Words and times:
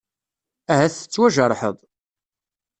Ahat 0.71 0.93
tettwajerḥeḍ? 0.95 1.77